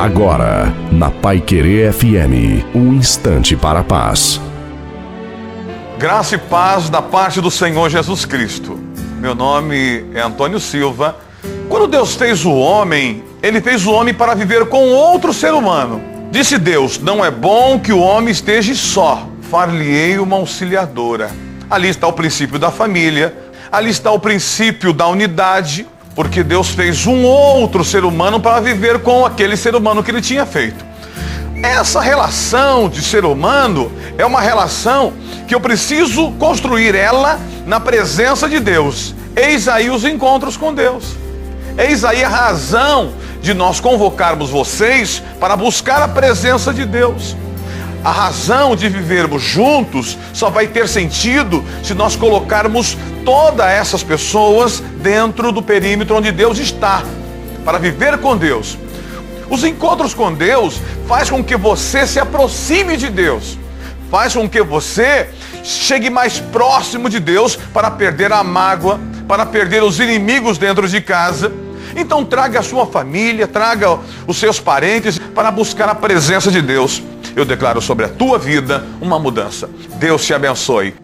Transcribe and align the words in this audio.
Agora, 0.00 0.72
na 0.90 1.10
Pai 1.10 1.42
Querer 1.42 1.92
FM, 1.92 2.64
um 2.74 2.94
instante 2.94 3.54
para 3.54 3.80
a 3.80 3.84
paz. 3.84 4.40
Graça 5.98 6.36
e 6.36 6.38
paz 6.38 6.88
da 6.88 7.02
parte 7.02 7.38
do 7.38 7.50
Senhor 7.50 7.90
Jesus 7.90 8.24
Cristo. 8.24 8.80
Meu 9.18 9.34
nome 9.34 10.06
é 10.14 10.22
Antônio 10.22 10.58
Silva. 10.58 11.16
Quando 11.68 11.86
Deus 11.86 12.14
fez 12.14 12.46
o 12.46 12.50
homem, 12.50 13.22
ele 13.42 13.60
fez 13.60 13.84
o 13.84 13.92
homem 13.92 14.14
para 14.14 14.34
viver 14.34 14.70
com 14.70 14.88
outro 14.88 15.34
ser 15.34 15.52
humano. 15.52 16.00
Disse 16.30 16.56
Deus: 16.56 16.98
Não 16.98 17.22
é 17.22 17.30
bom 17.30 17.78
que 17.78 17.92
o 17.92 18.00
homem 18.00 18.30
esteja 18.30 18.74
só, 18.74 19.28
far-lhe-ei 19.50 20.18
uma 20.18 20.36
auxiliadora. 20.36 21.30
Ali 21.70 21.88
está 21.88 22.08
o 22.08 22.14
princípio 22.14 22.58
da 22.58 22.70
família, 22.70 23.36
ali 23.70 23.90
está 23.90 24.10
o 24.10 24.18
princípio 24.18 24.94
da 24.94 25.06
unidade, 25.08 25.86
porque 26.14 26.42
Deus 26.42 26.68
fez 26.68 27.06
um 27.06 27.24
outro 27.24 27.84
ser 27.84 28.04
humano 28.04 28.40
para 28.40 28.60
viver 28.60 29.00
com 29.00 29.24
aquele 29.24 29.56
ser 29.56 29.74
humano 29.74 30.02
que 30.02 30.10
ele 30.10 30.20
tinha 30.20 30.44
feito. 30.44 30.84
Essa 31.62 32.00
relação 32.00 32.88
de 32.88 33.02
ser 33.02 33.24
humano 33.24 33.92
é 34.16 34.24
uma 34.24 34.40
relação 34.40 35.12
que 35.46 35.54
eu 35.54 35.60
preciso 35.60 36.30
construir 36.32 36.94
ela 36.94 37.38
na 37.66 37.78
presença 37.78 38.48
de 38.48 38.58
Deus. 38.58 39.14
Eis 39.36 39.68
aí 39.68 39.90
os 39.90 40.04
encontros 40.04 40.56
com 40.56 40.72
Deus. 40.72 41.16
Eis 41.76 42.04
aí 42.04 42.24
a 42.24 42.28
razão 42.28 43.12
de 43.42 43.54
nós 43.54 43.80
convocarmos 43.80 44.50
vocês 44.50 45.22
para 45.38 45.56
buscar 45.56 46.02
a 46.02 46.08
presença 46.08 46.72
de 46.72 46.84
Deus. 46.84 47.36
A 48.02 48.10
razão 48.10 48.74
de 48.74 48.88
vivermos 48.88 49.42
juntos 49.42 50.16
só 50.32 50.48
vai 50.48 50.66
ter 50.66 50.88
sentido 50.88 51.62
se 51.82 51.92
nós 51.92 52.16
colocarmos 52.16 52.96
todas 53.26 53.66
essas 53.66 54.02
pessoas 54.02 54.82
dentro 55.02 55.52
do 55.52 55.62
perímetro 55.62 56.16
onde 56.16 56.32
Deus 56.32 56.58
está, 56.58 57.02
para 57.62 57.78
viver 57.78 58.16
com 58.18 58.36
Deus. 58.36 58.78
Os 59.50 59.64
encontros 59.64 60.14
com 60.14 60.32
Deus 60.32 60.80
faz 61.06 61.28
com 61.28 61.44
que 61.44 61.56
você 61.56 62.06
se 62.06 62.18
aproxime 62.18 62.96
de 62.96 63.10
Deus, 63.10 63.58
faz 64.10 64.32
com 64.32 64.48
que 64.48 64.62
você 64.62 65.28
chegue 65.62 66.08
mais 66.08 66.40
próximo 66.40 67.10
de 67.10 67.20
Deus 67.20 67.54
para 67.54 67.90
perder 67.90 68.32
a 68.32 68.42
mágoa, 68.42 68.98
para 69.28 69.44
perder 69.44 69.82
os 69.82 70.00
inimigos 70.00 70.56
dentro 70.56 70.88
de 70.88 71.02
casa. 71.02 71.52
Então 71.96 72.24
traga 72.24 72.60
a 72.60 72.62
sua 72.62 72.86
família, 72.86 73.46
traga 73.46 73.98
os 74.26 74.36
seus 74.36 74.60
parentes 74.60 75.18
para 75.18 75.50
buscar 75.50 75.88
a 75.88 75.94
presença 75.94 76.50
de 76.50 76.62
Deus 76.62 77.02
eu 77.36 77.44
declaro 77.44 77.80
sobre 77.80 78.04
a 78.04 78.08
tua 78.08 78.38
vida 78.38 78.84
uma 79.00 79.18
mudança. 79.18 79.68
Deus 79.98 80.24
te 80.24 80.34
abençoe. 80.34 80.94